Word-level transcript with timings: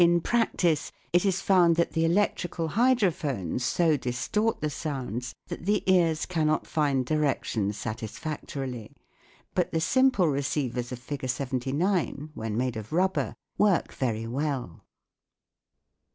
practice 0.23 0.91
it 1.13 1.23
is 1.27 1.41
found 1.43 1.75
that 1.75 1.91
the 1.91 2.03
electrical 2.03 2.69
hydrophones 2.69 3.61
so 3.63 3.95
distort 3.95 4.59
the 4.59 4.67
sounds 4.67 5.35
that 5.45 5.67
the 5.67 5.83
ears 5.85 6.25
cannot 6.25 6.65
find 6.65 7.05
direction 7.05 7.71
satisfactorily, 7.71 8.95
but 9.53 9.69
the 9.71 9.79
simple 9.79 10.27
receivers 10.27 10.91
of 10.91 10.97
Fig. 10.97 11.29
79 11.29 12.31
when 12.33 12.57
made 12.57 12.75
of 12.77 12.91
rubber 12.91 13.35
work 13.59 13.93
very 13.93 14.25
well. 14.25 14.83